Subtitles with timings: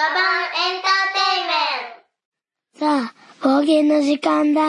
[0.00, 4.62] ガバンエンターテイメンさあ、方言の時間だ。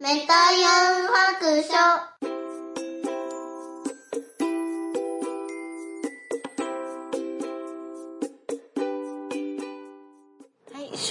[0.00, 0.66] メタヨ
[1.04, 2.41] ン白書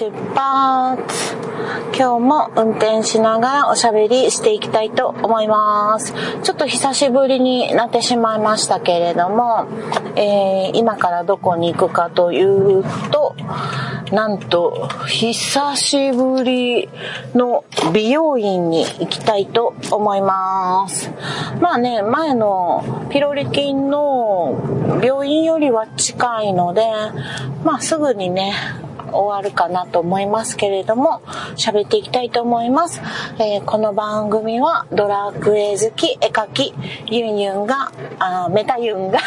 [0.02, 1.36] 出発。
[1.96, 6.16] 今日も運転しながらおしゃべりしていきたいと思います。
[6.42, 9.68] ちょっと久しぶりになってしまいましたけれども、
[10.16, 13.36] えー、今からどこに行くかというと
[14.12, 16.90] なんと久しぶり
[17.36, 21.12] の美容院に行きたいと思います。
[21.60, 26.82] まあね前のピロリ菌の病院よりは近いので
[27.64, 28.56] まあすぐにね
[29.12, 31.22] 終わるかなと思いますけれども、
[31.56, 33.02] 喋っていきたいと思います。
[33.40, 36.74] えー、この番組はドラクエ好き、絵描き、
[37.08, 39.20] ユンユンが、あメタユンが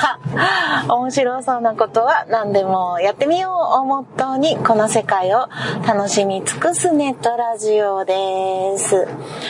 [0.89, 5.49] 面白そうなことは何でもやってみようをモットーに、この世界を
[5.87, 9.07] 楽しみ尽くすネットラジオです。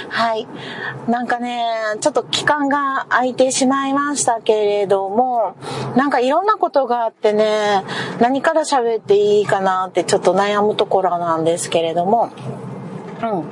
[0.09, 0.47] はい。
[1.09, 1.65] なんかね、
[2.01, 5.55] ちょっと期間が空いてしまいましたけれども、
[5.97, 7.85] なんかいろんなことがあってね、
[8.21, 12.30] 何から喋っていいかなってちょっとと悩むところなんですけれども、
[13.22, 13.44] うん。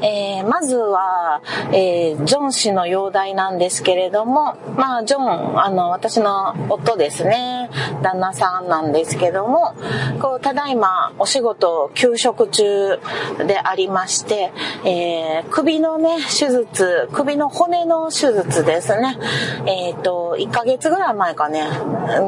[0.00, 7.70] えー、まずは、えー、ジョン氏の容体なんですけれども、まあ、ジョン、あの、私の夫ですね、
[8.02, 9.74] 旦那さんなんですけども、
[10.20, 12.98] こう、ただいまお仕事休職中
[13.46, 14.52] でありまして、
[14.84, 19.18] えー、首のね、手術、首の骨の手術ですね、
[19.66, 21.66] えっ、ー、と、1ヶ月ぐらい前かね、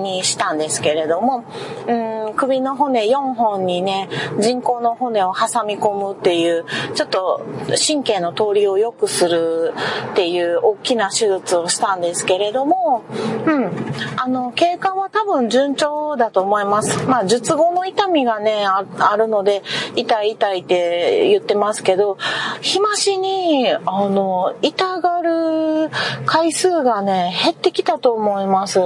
[0.03, 1.45] にしたんですけれども、
[1.87, 7.43] うん、首の骨4本にね、人工の骨を挟み込むっていう、ちょっと
[7.77, 9.73] 神経の通りを良くする
[10.13, 13.05] っていう大きな手術をしたんですけれども、
[13.47, 13.71] うん。
[14.17, 17.05] あの、経過は多分順調だと思います。
[17.07, 19.63] まあ、術後の痛みがね、ああるので、
[19.97, 22.19] 痛い痛いって言ってますけど、
[22.61, 25.91] 日増しに、あの、痛がる
[26.27, 28.81] 回数がね、減ってきたと思います。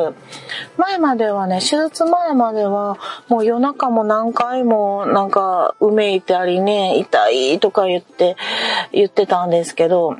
[0.76, 2.98] 前まではね、手術前までは、
[3.28, 8.36] もう夜中も何回もなんか、うめいたりね、痛いとか言って、
[8.92, 10.16] 言ってたんですけど、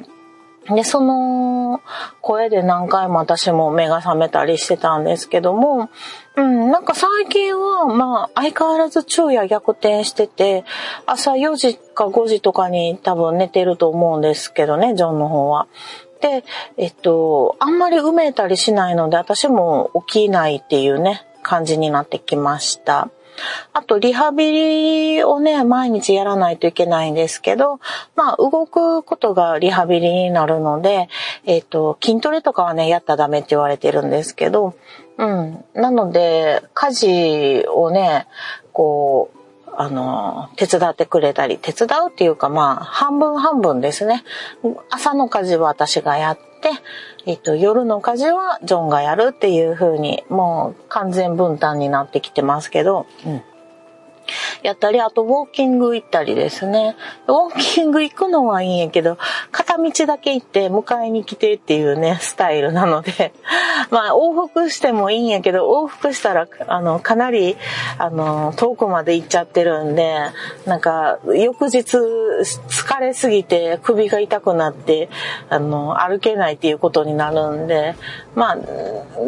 [0.69, 1.83] で、その
[2.23, 5.91] 声で何回も私も目が覚めたりしてたんですけども、
[6.37, 10.65] うん、なんか最近は、まあ、相変わらず昼夜逆転してて、
[11.07, 15.67] 朝4時か5時とかに多分寝てると思うんですけどね、ジョンの方は。
[16.23, 16.45] で、
[16.79, 23.11] えっと、あんまり埋めたりしないので、私も起きないっていうね、感じになってきました。
[23.73, 27.81] あと、リハビリをね、毎日やらないといけないんですけど、
[28.17, 31.09] まあ、動くことがリハビリになるので、
[31.45, 34.75] えっ、ー、と、筋トレとかはね、やったらダメって言われてるんですけど、
[35.19, 35.65] うん。
[35.75, 38.27] なので、家事をね、
[38.73, 39.39] こう、
[39.77, 44.25] あの、手伝ってくれたり、手伝うっていうかまあ、半分半分ですね。
[44.91, 46.71] 朝の家事は私がやって、
[47.27, 53.43] えっと、夜の家事はジョンがやるっていう風に、もう完全分担になってきてますけど、うん。
[54.63, 56.97] やったり、あとウォーキング行ったりですね。
[57.27, 59.19] ウォーキング行くのはいいんやけど、
[59.51, 63.33] 片道だけ行って迎えに来てっていうね、スタイルなので、
[63.91, 67.57] まあ往復してもいいんやけど、往復したら、あの、かなり、
[67.99, 70.17] あの、遠くまで行っちゃってるんで、
[70.67, 75.09] なんか、翌日疲れすぎて首が痛くなって、
[75.49, 77.95] あの、歩けないっていうことになるんで、
[78.35, 78.59] まあ、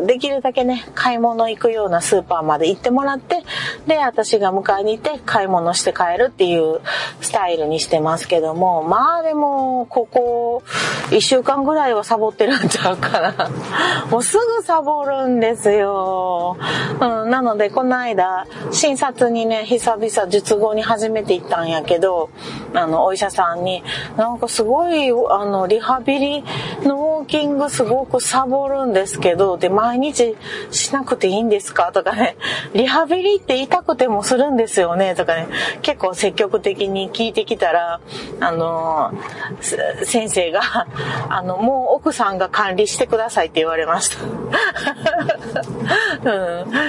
[0.07, 3.43] できるだけね、買い物行くようなスーパーまで行ってもらって、
[3.87, 6.81] で、私が迎えにに行って買い物して帰るっていう
[7.21, 10.63] スタイルにしてますけども、まあでも、ここ、
[11.11, 13.51] 一週間ぐらいはサボってるんちゃうかな。
[14.11, 16.57] もうすぐサボるんですよ。
[17.01, 22.31] うん、なので、この間、診察にね、久々術後に初めて行ったんやけど、
[22.75, 23.83] あの、お医者さんに、
[24.17, 26.45] なんかすごい、あの、リハビリ
[26.83, 30.37] のウォーキングすごくサボるんですけど、で、毎日
[30.71, 31.91] しなくていいんですか？
[31.93, 32.37] とかね、
[32.75, 35.49] リハビリって痛くてもするんですですよねとかね、
[35.81, 38.01] 結構積極的に聞いてきたら、
[38.41, 39.11] あの、
[40.05, 40.61] 先生が、
[41.31, 44.19] あの、もう奥さんが管理してくださいって言われました。
[46.25, 46.29] う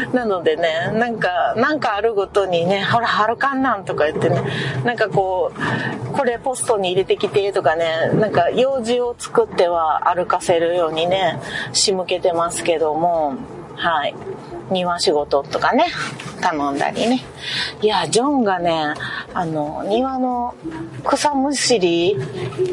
[0.10, 4.42] ん、なのでね、なんか、なんかあるごとにね、ほら、はるかんなんとか言ってね、
[4.84, 5.54] なんかこ
[6.12, 11.40] う、これポストに入れてきてとかね、なんか用事を作っては歩かせるようにね、
[11.72, 13.36] 仕向けてますけども、
[13.76, 14.16] はい。
[14.72, 15.86] 庭仕事とかね、
[16.42, 17.24] 頼んだりね。
[17.82, 18.94] いや、ジョンがね、
[19.34, 20.56] あの、庭の
[21.06, 22.16] 草むしり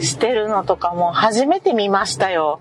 [0.00, 2.60] してるのとかも初めて見ましたよ。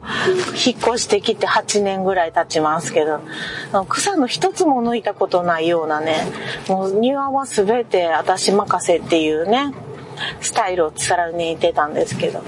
[0.66, 3.22] 引っ越してきて8年ぐらい経ちますけど、
[3.90, 6.18] 草の一つも抜いたことないようなね、
[6.68, 9.74] もう庭は全て私任せっていうね、
[10.42, 12.42] スタイルを貫いてたんですけど、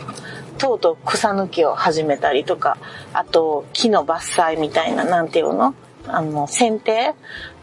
[0.57, 2.77] とうとう草抜きを始めたりとか、
[3.13, 5.73] あと木の伐採みたいな、なんていうの？
[6.07, 7.13] あの、剪定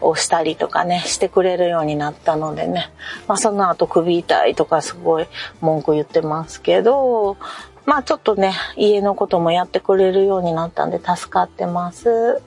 [0.01, 2.91] をしたりとかね、してくれるようになったのでね。
[3.27, 5.27] まあその後首痛いとかすごい
[5.61, 7.37] 文句言ってますけど、
[7.85, 12.41] まあちょっとね、家のこともやってくれるようになったんで助かってます。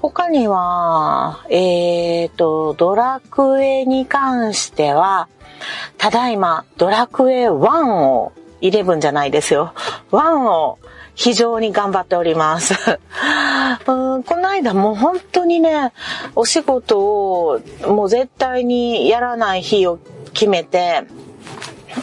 [0.00, 5.28] 他には、えっ、ー、と、ドラクエに関しては、
[5.98, 8.32] ただいま、ドラクエ1を、
[8.62, 9.72] 11じゃないですよ。
[10.10, 10.78] 1を
[11.20, 12.72] 非常に頑張っております。
[13.86, 15.92] う んこの間もう本当にね、
[16.34, 19.98] お仕事をもう絶対にやらない日を
[20.32, 21.02] 決めて、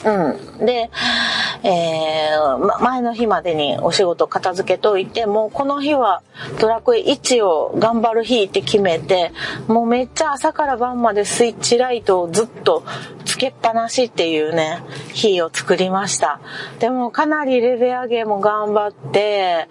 [0.05, 0.65] うん。
[0.65, 0.89] で、
[1.63, 6.21] えー、前の日までにお仕事片付けといて、もうこの日は
[6.59, 9.31] ドラクエ1を頑張る日って決めて、
[9.67, 12.83] もうめっちゃ朝から晩までスイッチライトをずっと
[13.25, 16.39] つけっぱなしっていうね、日を作りました。
[16.79, 19.67] でもかなりレベ上げも頑張って、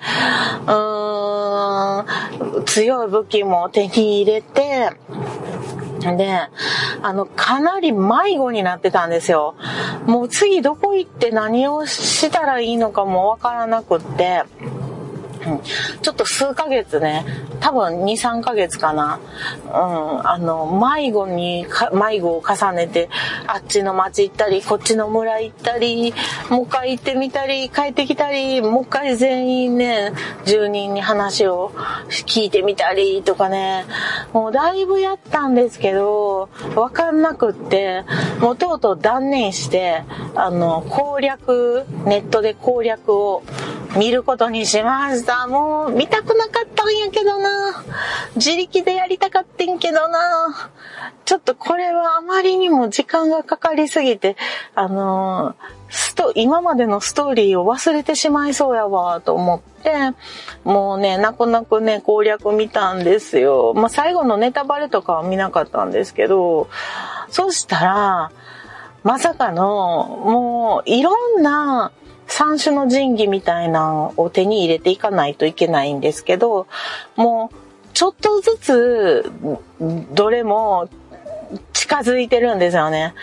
[0.66, 4.90] うーん、強い武器も手に入れて、
[6.12, 6.40] で、
[7.02, 9.54] あの、かなり迷子になってたんですよ。
[10.06, 14.44] もう次どこ行って何をしたらいいのかもわからなくって、
[16.02, 17.24] ちょっと数ヶ月ね、
[17.60, 19.20] 多分2、3ヶ月かな。
[19.66, 23.08] うん、あの、迷子に、迷子を重ねて、
[23.46, 26.14] あっちの町行ったり、こっちの村行ったり、
[26.50, 30.12] もう一回行ってみたり、帰ってきたり、もう一回全員ね、
[30.44, 31.70] 住人に話を
[32.08, 33.84] 聞いてみたりとかね、
[34.32, 38.04] もうだいぶやったんですけど、わかんなくって、
[38.40, 40.02] もうとうとう断念して、
[40.34, 43.42] あの、攻略、ネットで攻略を
[43.96, 45.35] 見ることにしました。
[45.46, 47.84] もう見たくなかったんやけどな。
[48.36, 50.70] 自力でやりたかってんけどな。
[51.24, 54.36] ちょっとこれはあまりにも時間がかかりすぎて、
[54.74, 59.92] あのー、スト、今までのストーリーを忘れてしまいそうやわ、と思って、
[60.64, 63.72] もうね、泣く泣くね、攻略見たんですよ。
[63.74, 66.68] まあ、最後のネタバレとかは見なかったんですけど、
[67.28, 68.32] そしたら、
[69.02, 71.92] まさかの、もう、いろんな、
[72.26, 76.66] 三種の神器みたいなのを手に入れていかないといけないんですけど、
[77.16, 77.56] もう、
[77.92, 79.32] ちょっとずつ、
[80.12, 80.88] どれも
[81.72, 83.14] 近づいてるんですよね。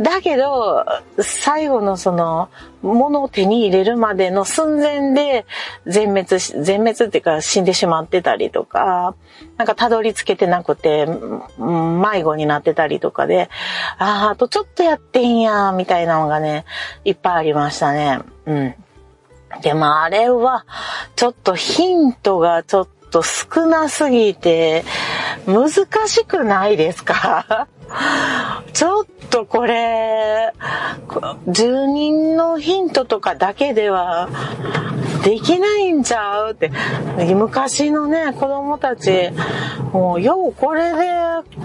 [0.00, 0.84] だけど、
[1.18, 2.48] 最後のその、
[2.82, 5.46] ものを手に入れるまでの寸前で
[5.86, 9.14] 全滅し、全滅っていうか死んでしまってたりとか、
[9.56, 11.06] なんかたどり着けてなくて、
[11.58, 13.48] 迷子になってたりとかで、
[13.98, 16.64] ああ、あとちょっとやってんや、みたいなのがね、
[17.04, 18.20] いっぱいありましたね。
[18.46, 18.74] うん。
[19.62, 20.64] でもあれは、
[21.16, 24.84] ちょっとヒントがちょっと少なすぎて、
[25.46, 25.70] 難
[26.08, 27.68] しくないですか？
[28.72, 30.52] ちょっとこれ、
[31.48, 34.28] 住人のヒントとかだけでは
[35.24, 36.70] できないんちゃうって。
[37.34, 39.30] 昔のね、子供たち、
[39.92, 41.08] もうようこれで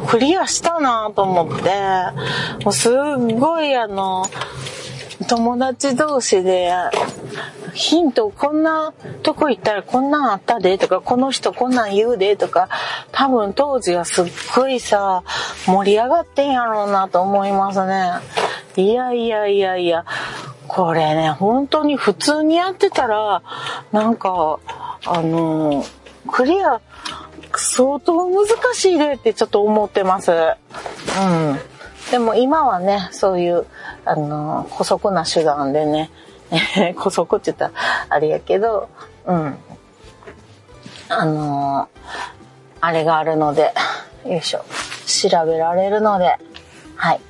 [0.08, 1.72] クリアしたなと思って、
[2.64, 2.94] もうすっ
[3.38, 4.26] ごいあの、
[5.28, 6.72] 友達同士で
[7.74, 8.94] ヒントこんな
[9.24, 12.70] とこ行ったらこんなんあったでとかこの人こんなん言うでとか
[13.12, 14.26] 多分当時はすっ
[14.56, 15.24] ごいさ
[15.66, 18.12] 盛り上がってんやろうなと思いますね。
[18.76, 20.06] いやいやいやいや
[20.68, 23.42] これね本当に普通にやってたら
[23.92, 24.60] なんか
[25.06, 25.84] あの
[26.28, 26.82] クリア
[27.56, 30.32] 相当難しいでってちょっと思ってます。
[30.32, 31.60] うん。
[32.12, 33.66] でも今はね、そういう、
[34.06, 36.10] あの、古速な手段でね、
[36.78, 37.72] え古速って言ったら
[38.10, 38.90] あれやけど、
[39.26, 39.58] うん。
[41.10, 42.34] あのー
[42.86, 43.74] あれがあるので、
[44.26, 44.66] よいしょ、
[45.30, 46.38] 調べられるので、
[46.98, 47.22] はい。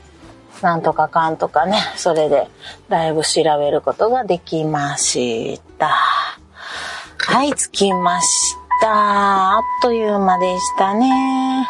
[0.64, 2.48] なんとかかんとかね、それで
[2.90, 5.90] だいぶ調べることができました。
[5.90, 9.58] はい、着きました。
[9.58, 11.70] あっという間でしたね。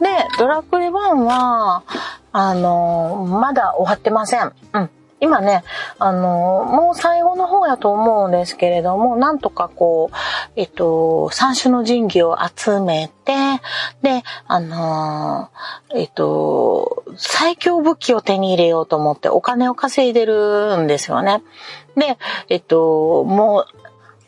[0.00, 1.82] で、ドラクエ1は、
[2.32, 4.52] あのー、まだ終わってません。
[4.72, 4.90] うん。
[5.20, 5.64] 今ね、
[5.98, 10.16] あの、もう最後の方やと思うんですけれども、なんとかこう、
[10.56, 13.34] えっと、三種の神器を集めて、
[14.02, 15.50] で、あの、
[15.94, 21.42] えっと、最強武器を手に入れようと思ってお金を稼いでるんですよね。
[21.96, 22.16] で、
[22.48, 23.66] えっと、もう、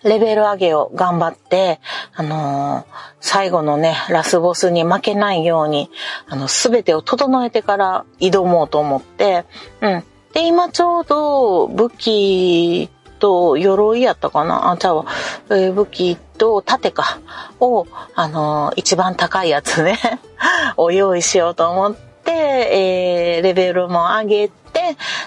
[0.02, 1.78] レベル上げを頑張って、
[2.14, 2.84] あのー、
[3.20, 5.90] 最後のね、ラスボスに負けないように、
[6.26, 9.44] あの、すべてを整えてから挑もうと思って、
[9.82, 10.04] うん。
[10.32, 14.70] で、今ちょうど武器と鎧やったかな？
[14.72, 15.04] あ、じゃあ、
[15.50, 17.18] えー、武器と盾か、
[17.60, 19.98] を、あのー、一番高いやつね
[20.76, 24.54] を用意しようと思って、えー、レベルも上げて、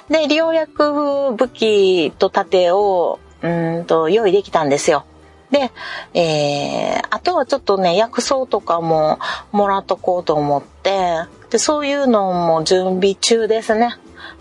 [0.09, 5.05] で、ようやく武器と盾をうんと、用意できたんですよ。
[5.51, 5.71] で、
[6.13, 9.19] えー、あとはちょっとね、薬草とかも
[9.51, 11.19] もらっとこうと思って、
[11.51, 13.95] で、そういうのも準備中ですね。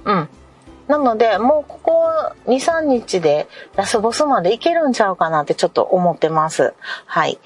[0.04, 0.28] うん。
[0.92, 6.75] なので、もうここ2、3日でラスボスまでいけるんちゃうかなってちょっと思ってます。
[7.06, 7.38] はい。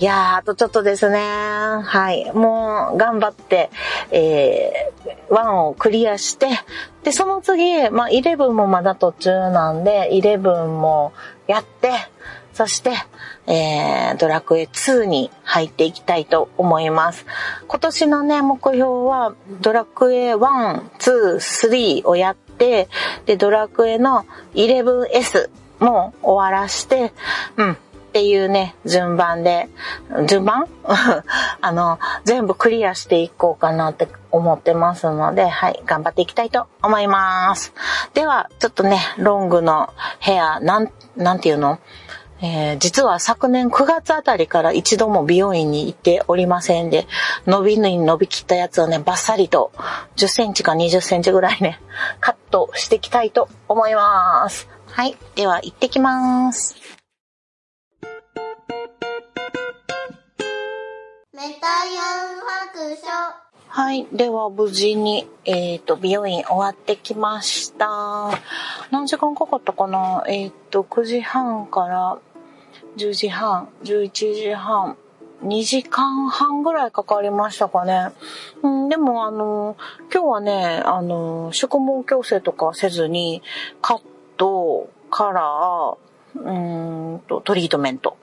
[0.00, 1.20] いやー、あとちょっとですね。
[1.20, 2.32] はい。
[2.32, 3.70] もう頑張って、
[4.10, 6.48] えー、1をクリアして、
[7.04, 11.12] で、その次、まあ、11もまだ途中なんで、11も
[11.46, 11.92] やって、
[12.52, 12.90] そして、
[13.46, 17.26] えー、ドラクエ2に入っていきたいと思います。
[17.68, 20.40] 今年のね、目標は、ドラクエ1、
[20.98, 22.88] 2、3をやって、で、
[23.38, 25.50] ドラクエの 11S
[25.80, 27.12] も終わらして、
[27.56, 27.76] うん、っ
[28.12, 29.68] ていうね、順番で、
[30.26, 30.66] 順番？
[31.60, 37.72] あの、全部クリアしていこうかなって思ってますので、はい、頑張っていきたいと思います。
[38.14, 41.78] では、ちょっとね、ロングのヘア、なん、なんていうの？
[42.40, 47.06] えー、実は昨年9月あたりから一度も美容院に行っておりませんで、
[47.46, 49.72] 伸びに伸びきったやつをね、バッサリと
[50.16, 51.80] 10センチか20センチぐらいね、
[52.20, 54.68] カットしていきたいと思います。
[54.86, 55.16] はい。
[55.34, 56.76] では、行ってきます。
[61.32, 62.00] メタヨ
[62.34, 62.40] ン
[62.74, 64.06] 白書はい。
[64.12, 68.30] では、無事に、えっ、ー、と、美容院終わってきました。
[68.90, 70.24] 何時間かかったかな？
[70.26, 72.18] えっ、ー、と、9時半から
[72.98, 74.96] 10時半、11時半、
[75.44, 78.08] 2時間半ぐらいかかりましたかね。
[78.62, 79.76] うん、でもあの、
[80.12, 83.40] 今日はね、あの、宿毛矯正とかせずに、
[83.80, 84.00] カッ
[84.36, 85.98] ト、カラー、
[86.34, 88.16] うんと、トリートメント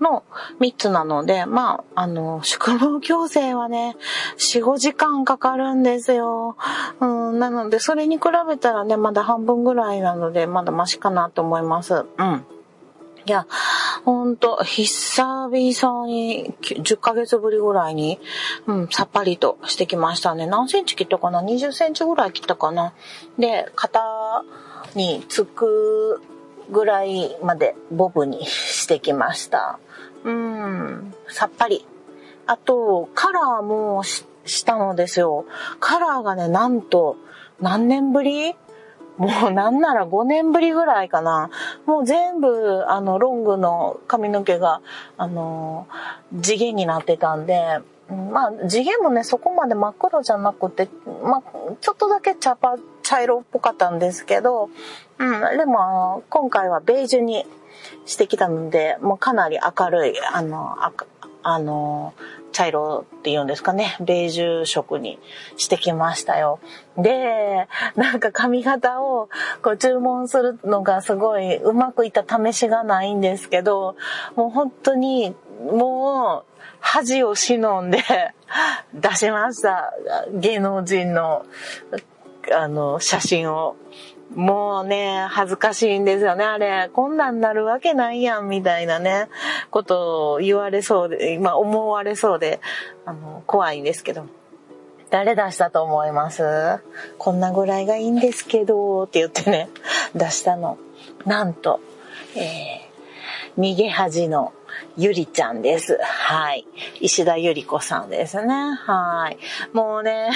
[0.00, 0.22] の
[0.60, 3.96] 3つなので、まあ、あの、宿毛矯正はね、
[4.38, 6.56] 4、5時間かかるんですよ。
[7.00, 12.04] うん、なので、それに比べたらね、まだ半分ぐらいなので、まだマシかなと思います。
[12.16, 12.46] うん。
[13.26, 13.46] いや、
[14.04, 18.18] ほんと、久々に、10ヶ月ぶりぐらいに、
[18.66, 20.46] うん、さっぱりとしてきましたね。
[20.46, 22.94] 何センチ切ったかな ?20 センチぐらい切ったかな？
[23.38, 24.00] で、肩
[24.94, 26.22] につく
[26.70, 29.78] ぐらいまでボブにしてきました。
[30.24, 31.86] うん、さっぱり。
[32.46, 35.44] あと、カラーもしたのですよ。
[35.78, 37.16] カラーがね、なんと、
[37.60, 38.56] 何年ぶり？
[39.20, 41.50] もうなんなら5年ぶりぐらいかな。
[41.84, 44.80] もう全部、あの、ロングの髪の毛が、
[45.18, 45.86] あの、
[46.32, 47.80] 地毛になってたんで、
[48.32, 50.88] まあ、地毛もね、そこまで真っ黒じゃなくて、
[51.22, 51.42] まあ、
[51.82, 54.70] ちょっとだけ茶葉、茶色っぽかったんですけど、
[55.18, 57.44] うん、でも、今回はベージュに
[58.06, 60.92] してきたので、もうかなり明るい、あの、あ
[61.42, 62.14] あの、
[62.52, 65.18] 茶色って言うんですかね、ベージュ色に
[65.56, 66.60] してきましたよ。
[66.96, 69.28] で、なんか髪型を
[69.62, 73.96] こう注文するのがすごいうまくいった試しがないんですけど、
[74.36, 78.02] もう本当にもう恥を忍んで
[78.94, 79.94] 出しました。
[80.32, 81.44] 芸能人の
[82.52, 83.76] あの写真を。
[84.34, 86.90] もうね、恥ずかしいんですよね、あれ。
[86.92, 89.28] こんなんなるわけないやん、みたいなね、
[89.70, 92.60] ことを言われそうで、今思われそうで、
[93.04, 94.26] あの、怖いんですけど。
[95.10, 96.78] 誰出したと思います？
[97.18, 99.68] こんなぐらいがいいんですけど、って言ってね、
[100.14, 100.78] 出したの。
[101.26, 101.80] なんと、
[102.36, 104.52] えー、逃げ恥の
[104.96, 105.98] ゆりちゃんです。
[106.00, 106.64] はい。
[107.00, 108.54] 石田ゆり子さんですね。
[108.54, 109.38] はい。
[109.76, 110.30] もうね、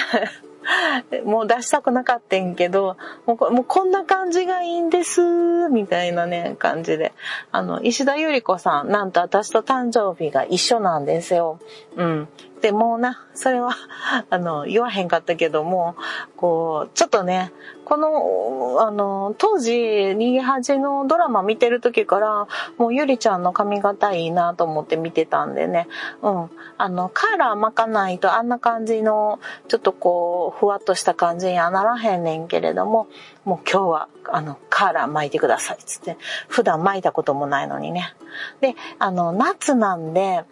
[1.25, 5.21] もう出したくなかったんけど、もうこんな感じがいいんです、
[5.69, 7.13] みたいなね、感じで。
[7.51, 11.59] あの、石田ゆり子さん、なんと私と誕生日が一緒なんですよ。
[11.95, 12.27] うん。
[12.61, 13.75] でもうな、それは、
[14.29, 15.95] あの、言わへんかったけども、
[16.35, 17.51] こう、ちょっとね、
[17.83, 22.47] この、あの、当時、逃げ恥のドラマ見てる時から、
[22.77, 25.87] もうゆりちゃんの髪型いいなと思って見てたんでね、
[26.23, 26.49] うん。
[26.77, 33.07] あの、カーラー巻かないとあんな感じの、ちょっとこう、ふわっとした感じにはならへんねんけれども、
[33.43, 36.17] もう今日は、あの、カーラー巻いてください、つって。
[36.47, 38.15] 普段巻いたこともないのにね。
[38.61, 40.45] で、あの、夏なんで、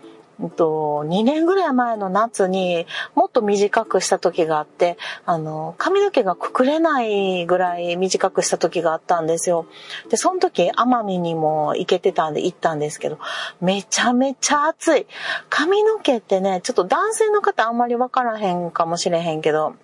[0.55, 2.85] と、2年ぐらい前の夏に
[3.15, 9.65] もっと短くした時があって、あの、髪の毛がくくれないぐらい短くした時があったんですよ。
[10.09, 13.19] で、その時奄美にも行けてたんで行ったんですけど、
[13.61, 15.07] めちゃめちゃ暑い。
[15.49, 19.75] 髪の毛ってね、ちょっと男性の方あんまりわからへんかもしれへんけど、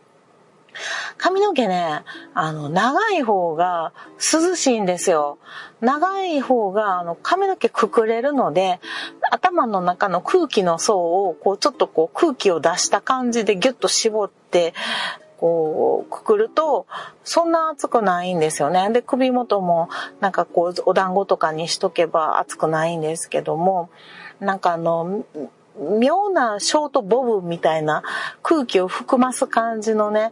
[1.17, 5.37] 髪の毛ね、あの、長い方が涼しいんですよ。
[5.81, 8.79] 長い方が、あの、髪の毛くくれるので、
[9.31, 14.73] 頭の中の空気の層を、こう、ちょっとこう、空気を出した感じでギュッと絞って、
[15.39, 16.85] こう、くくると、
[17.23, 18.89] そんな熱くないんですよね。
[18.91, 23.89] で、首元も、なんかこう、お団子とかにしとけば熱くないんですけども、
[24.41, 25.23] なんかあの、
[25.77, 28.03] 妙なショートボブみたいな
[28.43, 30.31] 空気を含ます感じのね、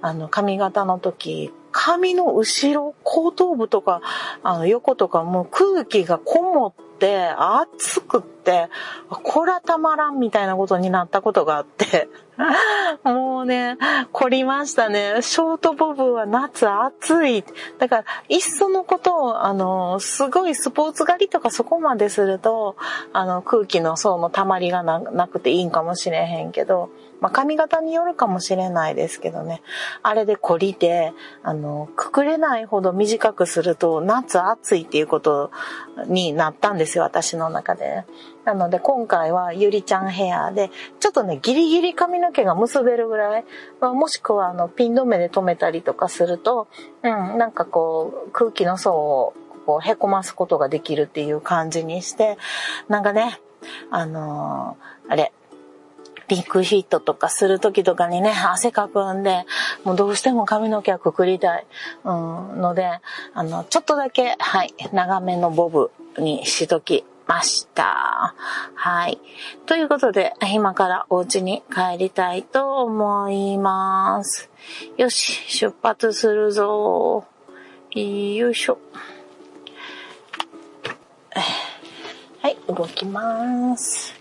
[0.00, 4.00] あの髪型の時、髪の後ろ、後頭部とか、
[4.42, 8.68] あの横とかもう空気がこもって、熱くって、
[9.08, 12.08] こらたまらんみたいなことになったことがあって、
[13.04, 13.76] もうね、
[14.12, 15.16] 凝りましたね。
[15.20, 17.44] ショートボブは夏暑い。
[17.78, 22.76] だから、いっそのことを、あの、すごいスポーツ狩りとかそこまですると、
[23.12, 26.90] あの、空気の層の溜まりがなくていいんかもしれへんけど、
[27.20, 29.62] まあ、髪型によるかもしれないですけどね。
[30.02, 35.50] あれで懲りて、あの、くくれないほど短くすると、夏暑いっていうこと
[36.06, 38.04] になったんですよ、私の中で。
[38.44, 43.44] なので今回はゆりちゃんヘアで、ちょっとね、ギリギリ髪の毛が結べるぐらい、
[43.80, 46.68] まあ、もしくはあの、ピン止めで留めたりとかすると、
[47.02, 49.34] うん、なんかこう、空気の層を
[49.66, 52.38] こう、へこますことができるっていう感じにして、
[52.88, 53.40] なんかね、
[53.90, 55.32] あのー、あれ、
[56.30, 59.44] ビッグヒットとかする時とかにね、汗かくんで、
[59.82, 61.66] もうどうしても髪の毛はくくりたい、
[62.04, 63.00] うん、ので、
[63.34, 68.36] あの、ちょっとだけ、はい、長めのボブにしときました。
[68.74, 69.20] はい。
[69.66, 74.48] ということで、今からお家に帰りたいと思います。
[74.96, 77.24] よし、出発するぞ。
[77.90, 78.78] よいしょ。
[82.40, 84.19] はい、動きます。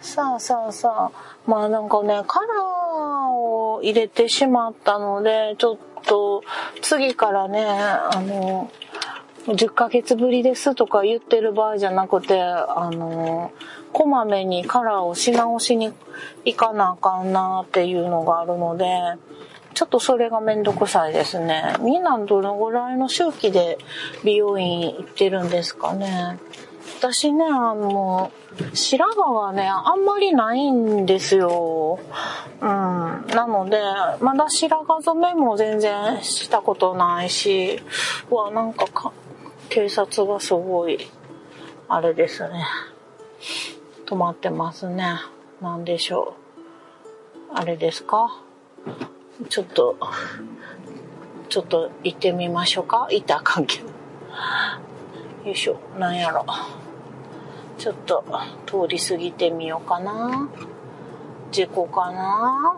[0.00, 6.42] さあさあさあ、まあなんかね、カラーを入れてしまったので、ちょっと
[6.82, 8.70] 次からね、あの、
[9.46, 13.50] 10ヶ月ぶりですとか言ってる場合じゃなくて、あの、
[13.92, 15.92] こまめにカラーをし直しに
[16.44, 18.86] 行かなあかんなっていうのがあるので、
[19.74, 21.74] ちょっとそれがめんどくさいですね。
[21.80, 23.78] みんなどのぐらいの周期で
[24.24, 26.38] 美容院行ってるんですかね。
[26.96, 28.32] 私ね、あの、
[28.74, 32.00] 白髪はね、あんまりないんですよ。
[32.60, 32.66] うん。
[32.66, 33.80] なので、
[34.20, 37.80] まだ白髪染めも全然したことないし、
[38.30, 39.12] うわ、なんかか
[39.68, 41.08] 警察がすごい、
[41.88, 42.66] あれですね。
[44.06, 45.20] 止まってますね。
[45.60, 46.34] なんでしょ
[47.54, 47.54] う。
[47.54, 48.42] あれですか？
[49.48, 49.96] ちょっと、
[51.48, 53.06] ちょっと行ってみましょうか？
[53.10, 53.80] いた関係。
[55.48, 55.78] よいしょ。
[55.98, 56.44] なんやろ。
[57.78, 58.22] ちょっと
[58.66, 60.46] 通り過ぎてみようかな。
[61.50, 62.76] 事故かな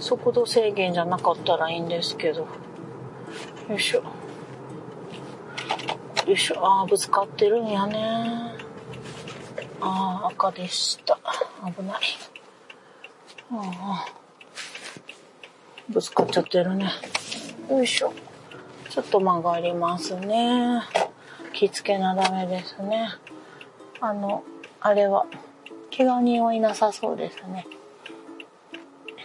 [0.00, 2.48] 速度制限じゃなかったらいいんですけど。
[3.68, 4.02] よいしょ。
[6.26, 6.66] よいしょ。
[6.66, 8.56] ああ、ぶつかってるんやね。
[9.80, 11.16] ああ、赤でした。
[11.64, 12.00] 危ない。
[13.52, 14.06] ああ。
[15.88, 16.90] ぶつかっちゃってるね。
[17.70, 18.12] よいしょ。
[18.90, 20.82] ちょっと曲がりますね。
[21.52, 23.08] 気付けなダメですね。
[24.00, 24.42] あの、
[24.80, 25.26] あれは、
[25.96, 27.66] 怪我人はいなさそうですね。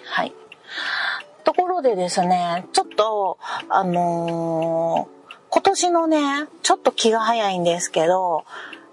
[0.06, 0.34] はい。
[1.44, 5.16] ところでですね、ちょっと、あのー
[5.56, 8.44] 今年のね、ちょっと気が早いんですけど、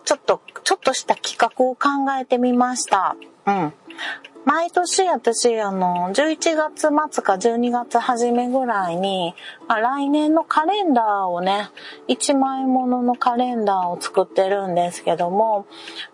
[0.04, 3.16] ちょっと、ちょっとした企画を考えてみました。
[3.46, 3.72] うん。
[4.44, 9.34] 毎年私、あの、11月末か12月初めぐらいに、
[9.68, 11.68] まあ、来年のカレンダーをね、
[12.08, 15.66] 1枚もののカレンダーを作ってるんですけども、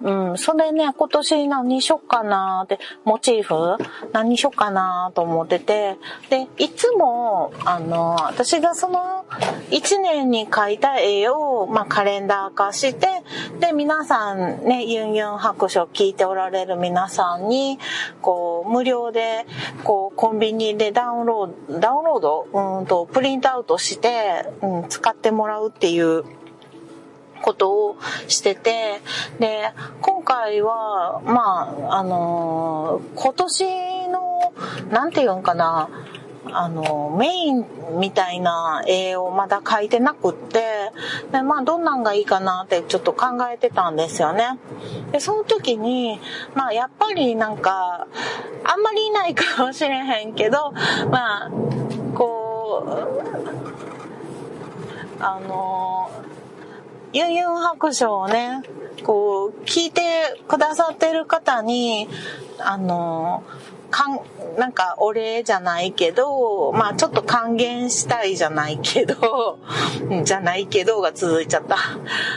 [0.02, 3.82] うん、それね、今年何しよっかなーって、モチーフ？
[4.12, 5.96] 何しよっかなーと思ってて、
[6.28, 9.24] で、いつも、あの、私がその
[9.70, 13.08] 1年に描いた絵を、まあ、カレンダー化して、
[13.60, 17.78] で、皆さんね、ユンユン白書聞いておられる皆さんに、
[18.20, 19.46] こう、無料で、
[19.84, 26.24] こう、コンビニでダウンロード、ダウンロード、うんと、プリントアウトして、うん、使ってもらうっていう
[27.42, 29.00] ことをしてて、
[29.38, 34.52] で、今回は、まあ、あのー、今年の、
[34.90, 35.88] なんて言うんかな、
[36.52, 37.66] あの、メイン
[37.98, 40.62] みたいな絵をまだ描いてなくって、
[41.32, 44.58] で、まあ、どんなんがいいかなってちょっと考えてたんですよね。
[45.12, 46.20] で、その時に、
[46.54, 48.06] まあ、やっぱりなんか、
[48.64, 50.72] あんまりいないかもしれへんけど、
[51.10, 51.50] まあ、
[52.14, 53.78] こう、
[55.20, 56.10] あの、
[57.12, 58.62] ユンユン白書をね、
[59.02, 60.02] こう、聞いて
[60.46, 62.08] くださってる方に、
[62.58, 63.42] あの、
[63.90, 64.20] かん、
[64.58, 69.58] なんかお礼じゃないけど、まあちょっと還元したいじゃないけど、
[70.24, 71.76] じゃないけどが続いちゃった。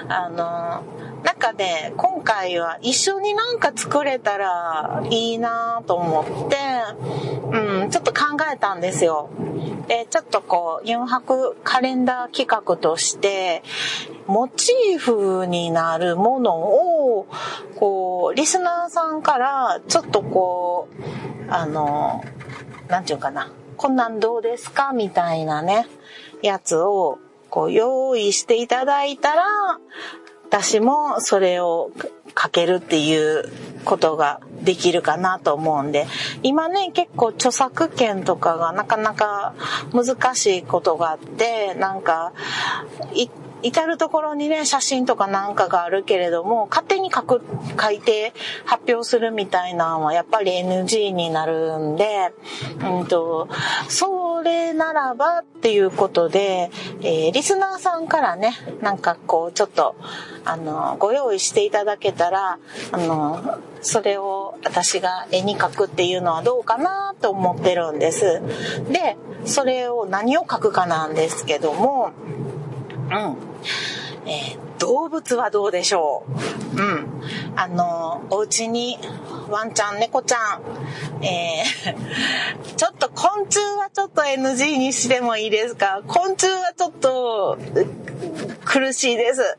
[0.07, 0.83] あの、
[1.23, 6.57] なんかね、今回は一緒になんか作れたらいいなと思って、
[7.51, 9.29] うん、ちょっと考えたんですよ。
[9.87, 13.61] で、ちょっとこう、4泊カレンダー企画として、
[14.25, 17.27] モチーフになるものを、
[17.75, 20.87] こう、リスナーさんからちょっとこ
[21.47, 22.23] う、あの、
[22.87, 25.87] なんていうかな、こんなんどうですかみたいなね、
[26.41, 29.43] やつを、こう、用意していただいたら、
[30.51, 31.91] 私もそれを
[32.33, 33.49] かけるっていう
[33.85, 36.07] ことができるかなと思うんで、
[36.43, 39.53] 今ね、結構著作権とかがなかなか
[39.93, 42.33] 難しいことがあって、なんか、
[43.63, 47.41] 至るところにね、写真とかなんかがあるけれども、勝手に書く、
[47.79, 48.33] 書いて
[48.65, 52.31] 発表するみたいなのはやっぱり NG になるんで、
[52.79, 53.47] うんと、
[53.87, 56.71] それならばっていうことで、
[57.01, 59.95] えー、リスナーさんからね、なんかこう、ちょっと、
[60.45, 62.59] あの、ご用意していただけたら、
[62.91, 68.41] あの、それを私が絵に描くっていうのはどうかなと思ってるんです。
[68.91, 72.11] で、それを何を描くかなんですけども、
[74.25, 76.23] えー、動物はどうでしょ
[76.75, 76.79] う？
[76.79, 77.07] うん。
[77.55, 78.97] あの、お家に
[79.49, 86.01] ワンちゃん、猫ちゃん、えー、 ちょっと昆虫はちょっと NG にしてもいいですか？
[86.07, 87.57] 昆虫はちょっと
[88.63, 89.57] 苦しいです。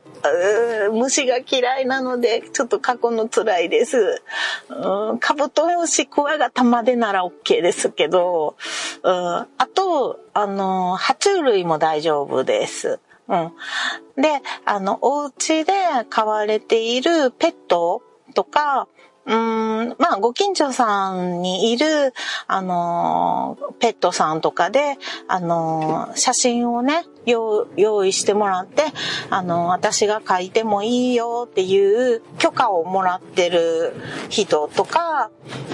[0.93, 4.23] 虫が嫌いなので、ちょっと過去の辛いです。
[4.69, 8.55] うん、カブトムシクワガタまでなら OK ですけど、
[9.03, 12.99] うん、あと、あの、爬虫類も大丈夫です。
[13.27, 14.21] うん。
[14.21, 15.73] で、あの、お家で
[16.09, 18.01] 飼われているペット
[18.33, 18.87] とか、
[19.25, 22.13] うん、まあ、ご近所さんにいる、
[22.47, 28.83] あの、ペットさんとかで、あの、写真をね、用意してもらって、
[29.29, 33.93] あの、私が書いてもいいよっていう許可をもらってる
[34.27, 35.29] 人とか、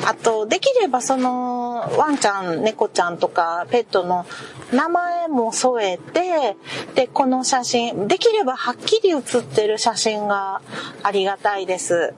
[0.06, 4.28] あと、できればその、ワンちゃん、猫ちゃんとか、ペットの
[4.72, 6.56] 名前も添えて、
[6.94, 10.62] で、この写真、できればはっきり写ってる写真が
[11.02, 12.14] ありがたいです。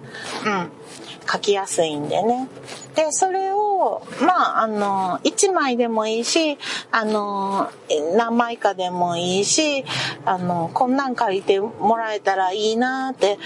[0.46, 0.81] うん。
[1.30, 2.48] 書きやすいんでね。
[2.96, 6.58] で、それを、まあ、あの、1枚でもいいし、
[6.92, 7.70] あの、
[8.16, 9.86] 何枚かでもいいし、
[10.26, 13.40] あの、こんなん書いてもらえたらいいなって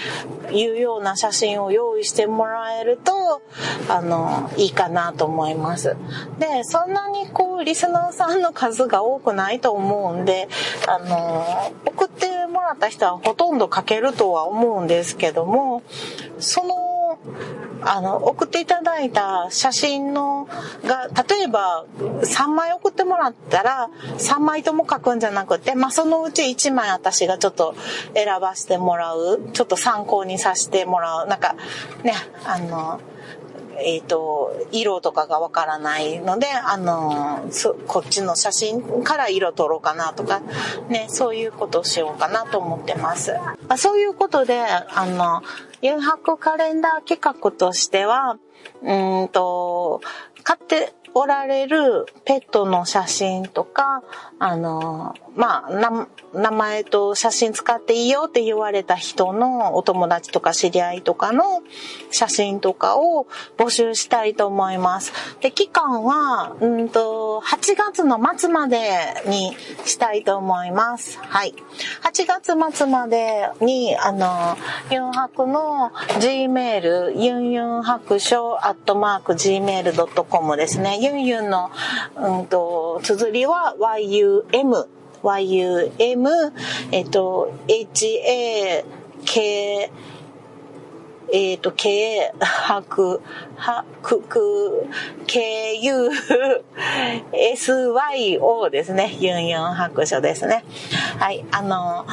[0.52, 3.42] いうような写真を用意してもらえると、
[3.88, 5.96] あの、いいかなと思います。
[6.38, 10.48] で、そんなにこう、リスナーさんの数が多くないと思うんで、
[10.88, 15.82] あの、送ってもらった人はほとんど書けるとは思うんですけども、
[16.38, 16.95] その
[17.82, 20.48] あの、送っていただいた写真の、
[20.84, 27.74] が、例えば3枚送ってもらったら、3枚とも書くんじゃなくて、まあ、そのうち1枚私がちょっと
[28.14, 31.54] 選ばせてもらう、ちょっと参考にさせてもらう、なんか、
[32.02, 33.00] ね、あの、
[33.78, 37.48] えっ、ー、と、色とかがわからないので、あの、
[37.86, 40.40] こっちの写真から色撮ろうかなとか、
[40.88, 43.32] ね、そういうことをしようかなと思ってます。
[43.68, 45.42] まあ、そういうことで、あの、
[45.82, 48.38] 誘白カレンダー企画としては、
[48.82, 50.00] うんと、
[50.42, 54.02] 買っておられるペットの写真とか、
[54.38, 61.62] あの、まあ、名前と写真使っていいよって言われた人のお友達とか知り合いとかの
[62.10, 65.12] 写真とかを募集したいと思います。
[65.40, 68.78] で、期間は、うんと、8月の末まで
[69.26, 71.18] にしたいと思います。
[71.18, 71.54] はい。
[72.02, 74.56] 8月末までに、あの、
[74.90, 80.98] ユンハクの Gmail、ユンユン白書アットマーク Gmail.com ですね。
[81.00, 81.70] ユンユンの、
[82.16, 84.86] うんと、綴りは YU YUM、
[85.22, 86.26] YUM、
[86.92, 88.82] えっと、HAK、
[91.32, 93.20] えっ、ー、と、K、白、
[93.56, 94.86] は、く、く、
[95.26, 96.10] K、U、
[97.32, 99.16] S、Y、O ですね。
[99.18, 100.64] ユンユン白書ですね。
[101.18, 101.44] はい。
[101.50, 102.06] あの、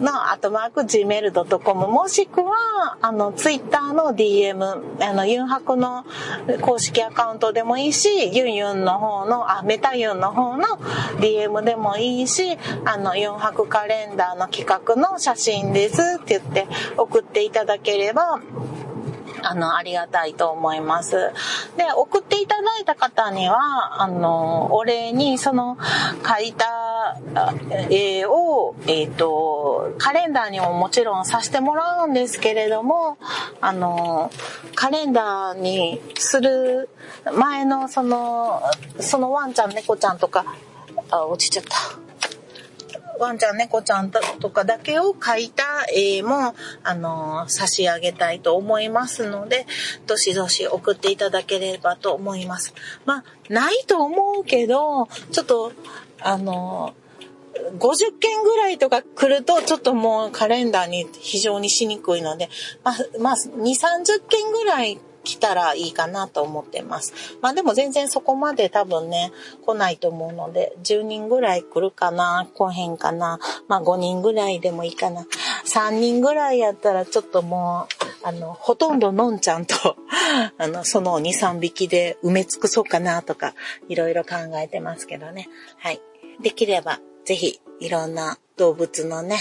[0.00, 6.04] の、アトマーク gmail.com もしくは、あの、ツイッターの DM、あの、ユン白の
[6.62, 10.78] 公式アカウントでもいいし、ユンユンの方の、あ、メタユンの方の
[11.20, 18.37] DM でもいいし、あの、ユン白カレンダーの企画の写真ですって言って送っていただければ、
[19.42, 21.32] あの、ありがたいと思います。
[21.76, 25.78] で、送っていただいた方には、あの、お礼に、その、
[26.26, 27.16] 書いた
[27.90, 33.18] 絵を、えっ、ー、と、カレンダーにももちろんさせてもらうんですけれども、
[33.60, 34.30] あの、
[34.74, 36.88] カレンダーにする
[37.34, 38.62] 前の、その、
[39.00, 40.44] そのワンちゃん、猫ちゃんとか、
[41.10, 42.07] あ、落ちちゃった。
[43.18, 49.66] ワンちゃん、猫ちゃんとかだけを描いた絵も、あの、差し上げたいと思いますので、
[50.06, 52.74] どしどし送っていただければと思います。
[53.04, 55.72] まあ、ないと思うけど、ちょっと、
[56.20, 56.94] あの、
[57.78, 62.48] 50件ぐらいとか来ると、ちょっともうカレンダーに非常にしにくいので、
[62.84, 64.98] まあ、まあ、2、30件ぐらい
[65.28, 67.12] 来たらいいかなと思ってます。
[67.42, 69.30] まあでも全然そこまで多分ね、
[69.66, 73.38] 来ないと思うので、10人ぐらい来るかな、来へんかな、
[73.68, 75.26] まあ5人ぐらいでもいいかな。
[75.66, 77.86] 3人ぐらいやったらちょっとも
[78.24, 79.74] う、あの、ほとんどのんちゃんと
[80.56, 83.54] あの、その2、3匹で埋め尽くそうかなとか、
[83.90, 85.50] いろいろ考えてますけどね。
[85.76, 86.00] はい。
[86.40, 89.38] できれば、ぜひ、いろんな動物のね、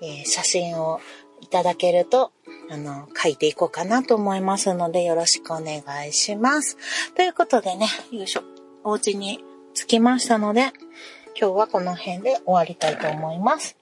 [0.00, 1.00] えー、写真を
[1.42, 2.32] いただけると
[2.70, 6.76] あの、書いていこうかなと思いますので、よろしくお願いします。
[7.14, 8.42] ということでね、よいしょ、
[8.84, 10.72] お家に着きましたので、
[11.38, 13.76] 今日はこの辺で終わりたいと思います。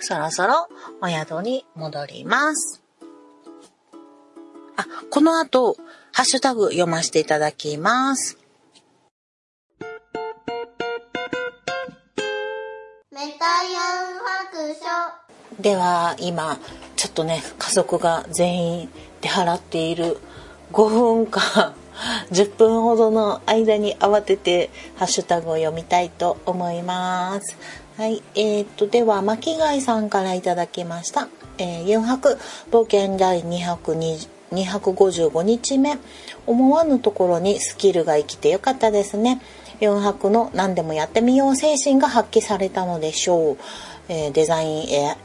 [0.00, 0.68] そろそろ
[1.00, 2.82] お宿に戻ります。
[4.76, 5.76] あ、この後、
[6.12, 8.38] ハッシュタグ読ませていただきます。
[13.12, 14.18] メタヤン
[14.50, 16.58] 白書では今
[17.02, 18.88] ちょっとね家族が全員
[19.22, 20.18] 出払っている
[20.70, 21.74] 5分間
[22.30, 27.58] 10分ほどの間に慌ててハッシュタグを読みたいと思います。
[27.96, 28.22] はい。
[28.36, 31.28] えー、っと、では、巻貝さんからいただきました。
[31.58, 32.38] えー、4泊
[32.70, 35.98] 冒険第220 255日目。
[36.46, 39.42] 思わぬところにスキルが生きてよかったですね。
[39.80, 43.58] 4泊の何でもやってみよう精神が発揮されたのでしょう。
[44.08, 45.16] えー、デザイン、え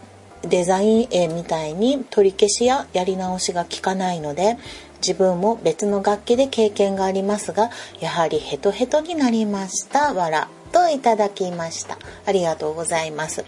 [0.47, 4.57] デザイン絵みたいに取り消しややり直しが効かないので
[5.01, 13.45] 自分も別の楽器で経験がありますがやはりヘトヘトになりましたわらといただきましたありがとうございます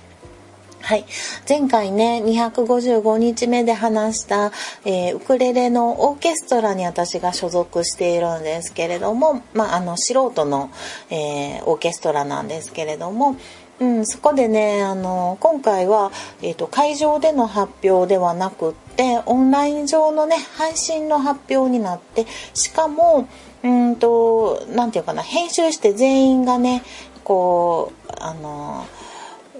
[0.82, 1.06] はい。
[1.48, 4.52] 前回ね、255日目で話した、
[4.86, 10.72] えー、ウクレレのオーケストラに私が所属しているんですけれども、まあ、あの、素人の、
[11.10, 13.36] えー、オーケストラなんですけれども、
[13.80, 16.12] うん、そこでねあの今回は、
[16.42, 23.28] えーと、会場での発表ではなくってオンライン上のね配信の発表になってしかも
[23.63, 26.84] うんと何て言うかな編集して全員がね
[27.24, 28.86] こうあの、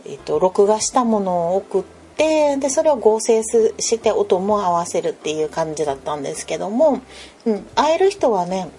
[0.06, 1.84] えーと、と録画したものを送っ
[2.18, 7.02] てでそれを合成して音も合わせるっていう感じだったんですけども、
[7.46, 8.70] うん、会える人はね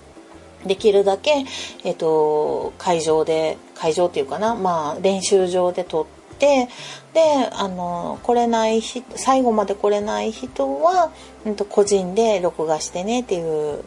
[0.66, 1.44] できるだけ、
[1.84, 6.06] えっと、会場で会場っていうかな、まあ、練習場で撮っ
[6.38, 6.68] て
[7.14, 7.20] で
[7.52, 11.10] あの来れない人最後まで来れない人は、
[11.46, 13.82] うん、と個人で録画してねっていう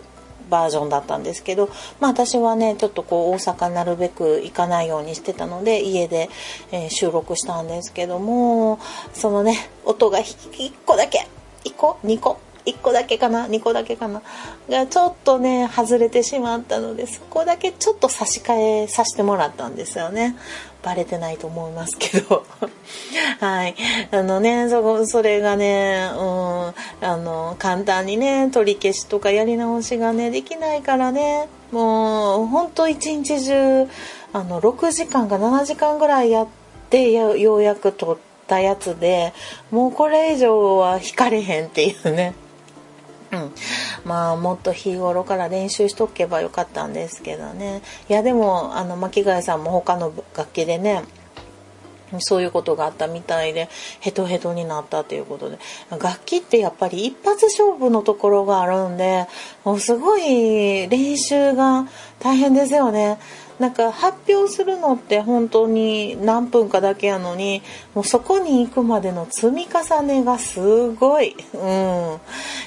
[0.49, 6.29] バージョンだったんですけど、まあ、私はねちょっとこう大阪なるべく行かないようにしてたので家で、
[6.71, 8.79] えー、収録したんですけども
[9.13, 11.27] そのね音が1個だけ
[11.65, 14.21] 1個2個1個だけかな2個だけかな。
[14.69, 20.35] がちょっとね外れてしまったのでそこだけちょっと差し替えさせてもらったんですよね。
[20.83, 22.45] バレてないと思いますけど。
[23.39, 23.75] はい。
[24.11, 26.73] あのねそそれがねうんあ
[27.17, 31.47] の簡単にね取り消しとかやり直しがねできないからね。
[31.71, 33.87] もうほんと一日中
[34.31, 36.47] あの6時間か7時間ぐらいやっ
[36.89, 39.33] てようやく撮ったやつで
[39.71, 42.35] もうこれ以上は引かれへんっていうね。
[43.33, 43.51] うん、
[44.05, 47.81] まあもっと日頃から練習しとけばよかったんですけどね。
[48.09, 51.03] いやでもあの巻貝さんも他の楽器でね
[52.19, 53.69] そういうことがあったみたいで
[53.99, 55.57] ヘトヘトになったということで。
[55.89, 59.27] 楽器ってやっぱり一発勝負のところがあるんで
[59.63, 61.87] もうすごい練習が
[62.19, 63.17] 大変ですよね。
[63.59, 67.61] なんか発表するのって本当に何分かだけやのに
[67.93, 72.19] もうそこに行くまでの積み重ねがすごい、うん、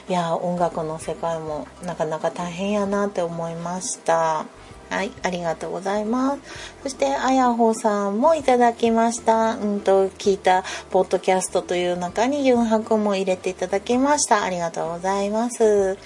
[0.09, 4.47] いや音楽の世界もなかなか大変やなって思いました。
[4.89, 6.41] はい、ありがとうございます。
[6.85, 9.55] そして、あやほさんもいただきました。
[9.55, 14.45] うんと、聞いたポッドキャストという中にユンハクも入れていただきました。
[14.45, 15.99] ありがとうございます。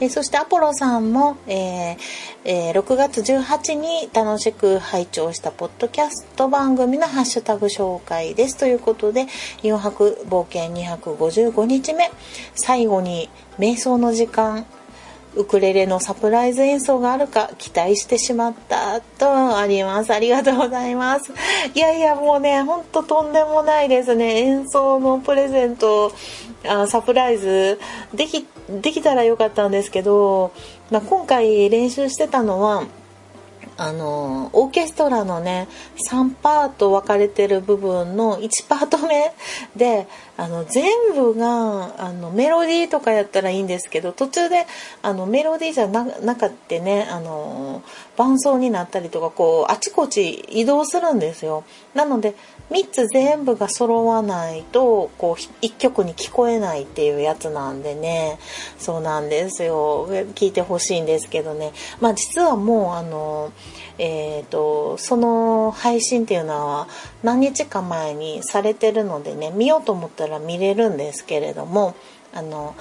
[0.00, 1.96] えそして、アポロさんも、えー
[2.44, 8.56] えー、6月18に楽しく拝聴したポッドキャスト番組のハッシュタグ紹介です。
[8.56, 9.26] ということで、
[9.62, 12.10] ユンハク冒険255日目、
[12.54, 14.66] 最後に瞑想の時間、
[15.34, 20.12] ウクレレのサプライズ演奏があるか期待してしまったとあります。
[20.12, 21.32] ありがとうございます。
[21.74, 24.40] いやいや、もうね、ほんととんでもないですね。
[24.40, 26.12] 演奏のプレゼント、
[26.66, 27.78] あサプライズ、
[28.14, 30.52] でき、できたらよかったんですけど、
[30.90, 32.84] まあ、今回練習してたのは、
[33.80, 35.68] あのオーケストラのね
[36.10, 39.32] 3パート分かれてる部分の1パート目
[39.76, 40.84] であの全
[41.16, 44.66] 部があのメロディーとかやったらいいんですけど途中で
[45.02, 47.82] あのメロディーじゃななかってねあの
[48.16, 51.64] 伴奏になったりとかこうあちこち移動するんですよ。
[51.92, 52.36] なので
[52.70, 58.38] 3つ全部が揃わないとこう1曲に聞こえないっていうやつなんでね。
[58.78, 60.06] そうなんですよ。
[60.36, 61.72] 聞いてほしいんですけどね。
[62.00, 63.50] まあ実はもうあの
[63.98, 66.88] えーと、その配信っていうのは
[67.24, 71.94] 何日か前にされてるのでね見ようと思ったら見れるんですけれども
[72.32, 72.74] あの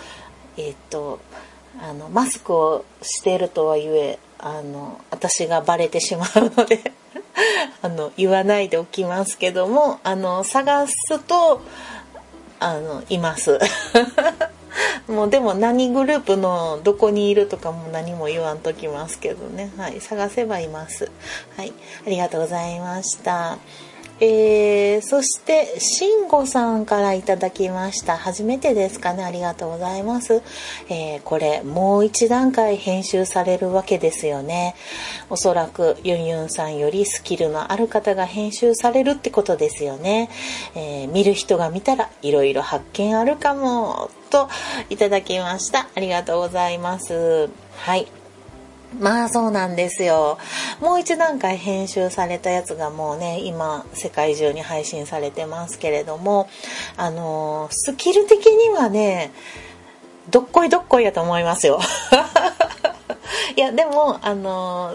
[0.58, 1.20] えっ、と
[1.80, 6.92] あのマスクをしているとはいえあの私がバレてしまうので
[7.82, 11.62] あの言わないでおきますけどもあの探すと
[12.60, 13.60] あのいます。
[15.08, 19.72] もうでも何グループのどこにいるとかも何も言わんときますけどね。
[19.78, 21.12] はい探せばいます。
[21.56, 21.74] はい
[22.06, 23.58] ありがとうございました。
[24.20, 28.18] えー、そして、慎吾さんからいただきました。
[28.18, 29.24] 初めてですかね。
[29.24, 30.42] ありがとうございます。
[30.90, 34.76] えー、これ、もう一段階編集されるわけですよね。
[35.30, 40.30] おそらく、ユンユンさんよりスキルのある方が編集されるってことですよね。
[40.76, 44.50] えー、見る人が見たら、いろいろ発見あるかも、と
[44.90, 45.88] いただきました。
[45.96, 47.50] ありがとうございます。
[47.76, 48.17] はい。
[49.00, 50.38] まあそうなんですよ。
[50.80, 56.50] もう一段階編集されたやつがもうね、今世界中に配信されてますけれども、
[56.96, 59.32] あの、スキル的にはね、
[60.30, 61.80] どっこいどっこいやと思いますよ。
[63.56, 64.94] いや、でも、あの、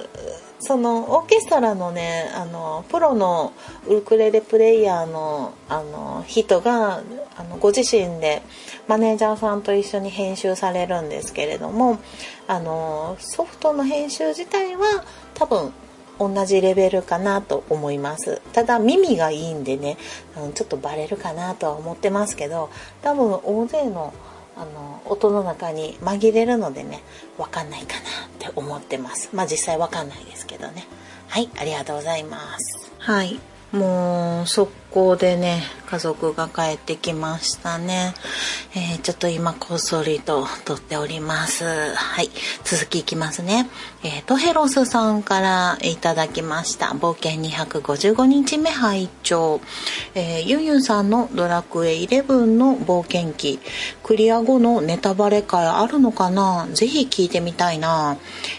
[0.64, 3.52] そのオーケストラのねあのプロの
[3.88, 7.02] ウクレレプレイヤーのあの人が
[7.36, 8.42] あのご自身で
[8.86, 11.98] マネージャーさんと一緒に編集されるんですけれども
[12.46, 15.72] あのソフトの編集自体は多分
[16.20, 18.40] 同じレベルかなと思います。
[18.52, 19.96] ただ耳がいいんでね
[20.54, 22.70] ちょっとバレるかなとは思ってますけど
[23.02, 24.14] 多分大勢の
[24.56, 27.00] あの音の中に紛れるのでね
[27.38, 28.02] 分かんないかなっ
[28.38, 29.30] て思ってます。
[29.32, 30.86] まあ実際分かんないですけどね。
[31.28, 32.92] はいありがとうございます。
[32.98, 33.40] はい。
[33.72, 38.14] もう速攻でね家族が帰ってきましたね、
[38.74, 41.64] えー、ちょっと今こっそりと撮っております。
[41.94, 42.30] はい。
[42.64, 43.68] 続きいきますね、
[44.02, 46.86] えー、トヘロスさんからいただきました。
[46.86, 49.60] 冒険255日目拝聴、
[50.14, 53.60] えー、ユンユンさんのドラクエ11の冒険記。
[54.02, 56.68] クリア後のネタバレ会あるのかな？
[56.72, 58.16] ぜひ聞いてみたいな、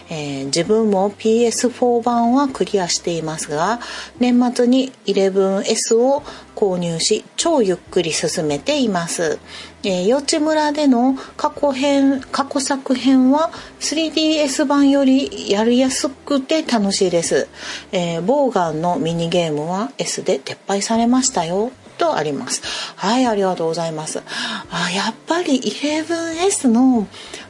[0.08, 3.80] えー、自分も PS4 版はクリアしていますが
[4.20, 6.22] 年末に 11S を
[6.54, 9.38] 購入し超ゆっくり進めています、
[9.82, 17.48] えー、幼稚村での過去編過去作編は 3DS 版よりやりやすくて楽しいです、
[17.92, 21.72] えー、ボーガンのミニゲームは S で撤廃されましたよ。
[21.96, 22.62] とあります。
[22.96, 24.22] はいありがとうございます。
[24.70, 27.06] あやっぱり 11S の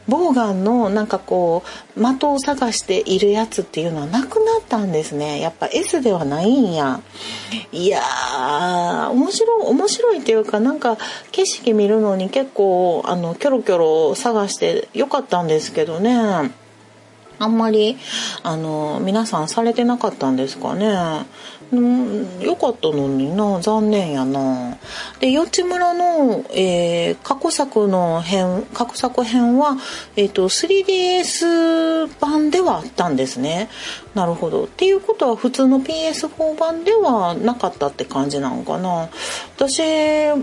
[0.08, 1.62] ボーガンのなんかこ
[1.96, 5.40] う的を探しているやつっていうのはなくなったんですね。
[5.40, 7.00] やっぱ S ではないんや。
[7.72, 10.98] いやー面白い面白いっていうかなんか
[11.32, 16.52] 景色見るのに結構あのキョロキョロ探してよかったんですけどね。
[17.38, 17.96] あんまり
[18.42, 20.94] あの皆さんされてなかったんですかね。
[21.76, 24.76] うん、よかったのにな残念やな。
[25.20, 29.76] でよち村の、えー、過去作の編過去作編は、
[30.16, 33.68] えーと、3DS 版ではあったんですね。
[34.14, 34.64] なるほど。
[34.64, 39.08] っていうことは普通の PS4 版ではなかったって感じなのかな。
[39.56, 39.80] 私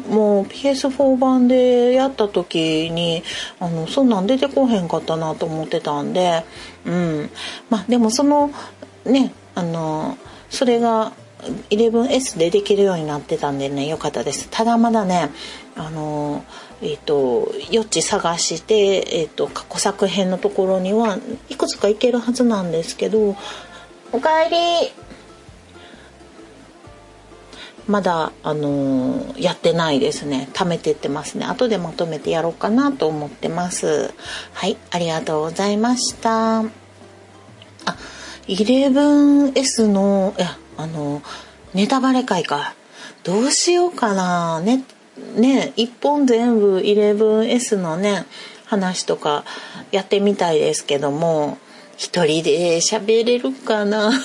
[0.10, 3.24] も PS4 版でやった時に
[3.60, 6.44] あのそんなん出てこへんかったなと思ってたんで
[6.86, 7.30] うん。
[7.70, 8.52] まあでもその
[9.06, 10.17] ねあの、
[10.52, 11.14] それが
[11.72, 14.48] 11S でできるようになってたんでね、よかったです。
[14.52, 15.32] ただまだね、
[15.76, 16.46] あの、
[16.82, 21.18] えっ、ー、と、余地探して、えっ、ー、と、過去作編のところには
[21.50, 23.36] いくつか行けるはずなんですけど、
[24.12, 24.92] おかえり
[27.88, 30.50] まだ、あのー、やってないですね。
[30.54, 31.46] 貯めてってますね。
[31.46, 34.13] 後でまとめてやろうかなと思ってます。
[34.54, 36.60] はい、ありがとうございました。
[36.60, 36.63] あ、
[38.48, 41.21] 11S の、いや、あの、
[41.73, 42.75] ネタバレ会か。
[43.23, 44.62] どうしようかな。
[44.62, 44.83] ね、
[45.35, 48.25] ね、一本全部 11S のね、
[48.65, 49.44] 話とか
[49.92, 51.58] やってみたいですけども、
[51.98, 54.12] 一人で喋れるかな。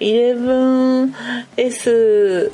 [0.00, 2.50] 11S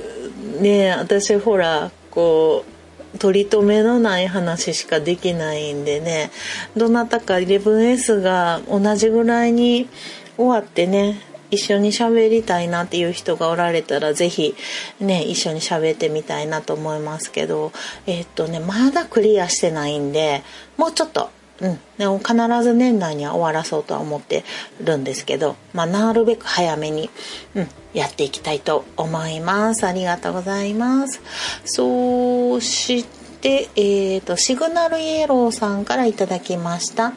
[0.61, 2.71] ね私ほらこう
[3.19, 6.31] 取り留めのない話しかできないんでね。
[6.77, 9.89] どなたか 11S が同じぐらいに
[10.37, 14.55] 終わってね一緒に喋りたいなっていう人がおられたら是非
[15.01, 17.73] ね一緒に喋ってみたいなと思いますけど。
[18.07, 20.43] えー、っとねまだクリアしてないんで
[20.77, 21.31] もうちょっと
[21.61, 24.45] うん、でも必ず年内には終わらそうとは思って
[24.81, 27.11] るんですけど、まあ、なるべく早めに、
[27.55, 29.85] うん、やっていきたいと思います。
[29.85, 31.21] ありがとうございます。
[31.65, 33.05] そし
[33.41, 37.13] て、えっ、ー、と、シグナルイエローさんからいただきました。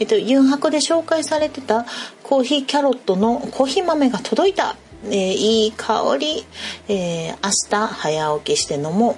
[0.00, 1.86] えっ、ー、と、ユンハクで紹介されてた
[2.24, 4.76] コーヒーキャロットのコーヒー豆が届いた。
[5.06, 6.44] えー、いい香り。
[6.88, 9.16] えー、明日早起きして飲もう。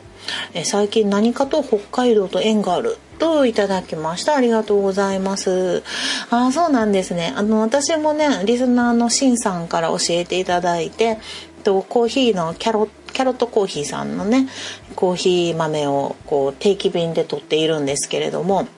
[0.55, 4.37] え最近何かと北海道と縁があるといただきました。
[4.37, 5.83] ありがとうございます。
[6.31, 7.33] あ、そうなんですね。
[7.37, 11.19] あの、私もね、リスナーのシンさんから教えていただいて、
[11.67, 14.47] とコーヒーのキャロキャロットコーヒーさんのね
[14.95, 18.69] コーヒー豆をこう定期便で取っているんですけれども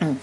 [0.00, 0.18] うん、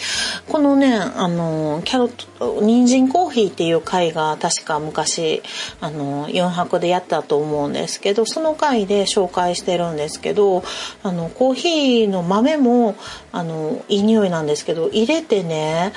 [0.50, 5.42] このねあのキャロット人参コーヒーっていう回が確か昔
[5.80, 10.64] あの4泊でやったと思うんですけどその回で紹介してるんですけど
[11.04, 12.96] あのコーヒーの豆も
[13.32, 15.94] あのいい匂いなんですけど入れてね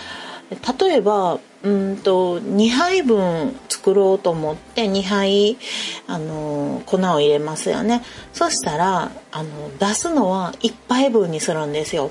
[0.79, 5.57] 例えばうんと2杯分作ろうと思って2杯
[6.07, 8.03] あの粉を入れますよね。
[8.35, 12.11] そしたらあの出すのは1杯分にするんですよ。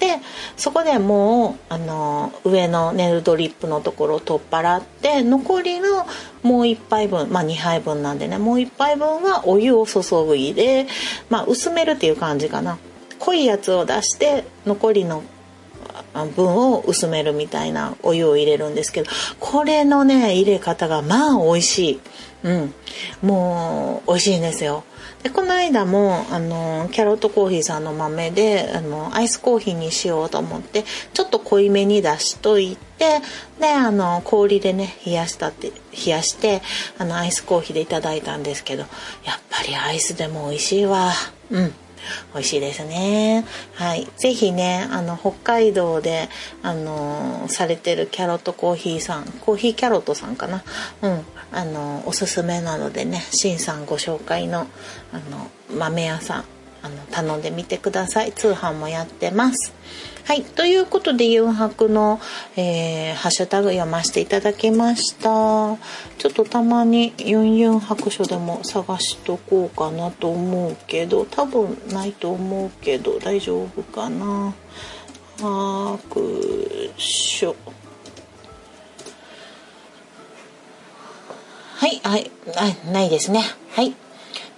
[0.00, 0.16] で
[0.56, 6.06] そこでもうあの上のネルドリップのところを取っ払って残りの
[6.42, 10.00] もう1杯分まあ2杯分なんでねもう1杯分はお湯を注
[10.36, 10.86] いで、
[11.28, 12.78] まあ、薄めるっていう感じかな。
[13.18, 15.22] 濃いやつを出して残りの
[16.34, 22.00] 分を薄めるみたいなお湯を入れるんですけどこれのね入れ方がまあ美味しい。
[22.42, 22.74] うん。
[23.22, 24.84] もう美味しいんですよ。
[25.22, 33.20] でこの間もあのキャロットコーヒーさんの豆であのアイスコーヒーにしようと思ってちょっと濃いめに出しといて
[33.60, 36.62] であの氷でね冷やしたって冷やして
[36.98, 38.88] あのアイスコーヒーでいただいたんですけどやっ
[39.50, 41.12] ぱりアイスでも美味しいわ。
[41.50, 41.72] うん。
[42.34, 43.44] 美味しいですね。
[43.74, 44.08] はい。
[44.16, 46.28] ぜひね、あの、北海道で、
[46.62, 50.62] あの、されてるキャロットコーヒーさん、コーヒーキャロットさんかな。
[51.02, 51.24] うん。
[51.52, 54.66] あの、おすすめなのでね、しんさんご紹介の、
[55.12, 56.44] あの、豆屋さん、
[56.82, 58.32] あの、頼んでみてください。
[58.32, 59.72] 通販もやってます。
[60.30, 60.44] はい。
[60.44, 62.20] ということで、ユンハクの、
[62.54, 65.24] えー、ハッシュタグ読ませていただきました。
[65.26, 74.54] ちょっとたまにユンユン白書でも探しとこうかなと思うけど、多分ないと思うけど、大丈夫かな。
[75.38, 77.56] 白書。
[81.74, 82.30] はい、はい、
[82.92, 83.42] ないですね。
[83.72, 83.96] はい。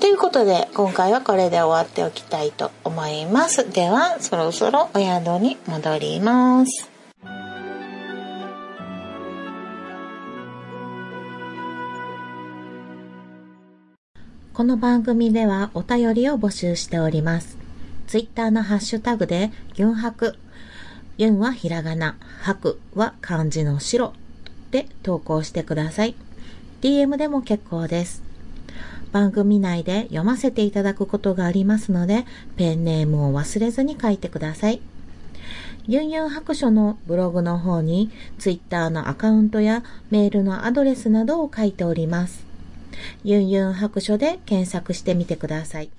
[0.03, 3.71] ということで、今回はこれで終わっておきたいと思います。
[3.71, 6.91] では、そろそろお宿に戻ります。
[14.53, 17.57] この番組ではお便りを募集しております。
[18.09, 20.35] ツイッターのハッシュタグで、ユンハク。
[21.17, 24.15] ユンはひらがな、ハクは漢字の白
[24.73, 26.17] で投稿してください。
[26.81, 28.32] DM でも結構です。
[29.13, 32.25] 番組内で読ませていただくことがありますので、
[32.57, 34.81] ペンネームを忘れずに書いてください。
[35.87, 42.47] ユンユン白書のブログの方に、twitter のアカウントやメールのアドレスなどを書いております。
[43.25, 45.91] ユンユン白書で検索してみてください。